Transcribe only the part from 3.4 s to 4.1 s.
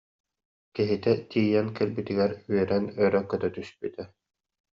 түспүтэ: